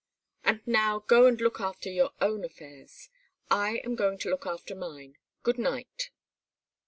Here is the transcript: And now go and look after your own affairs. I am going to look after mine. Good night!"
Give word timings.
And 0.43 0.65
now 0.65 0.97
go 1.05 1.27
and 1.27 1.39
look 1.39 1.61
after 1.61 1.87
your 1.87 2.13
own 2.19 2.43
affairs. 2.43 3.09
I 3.51 3.81
am 3.83 3.93
going 3.93 4.17
to 4.17 4.31
look 4.31 4.47
after 4.47 4.73
mine. 4.73 5.19
Good 5.43 5.59
night!" 5.59 6.09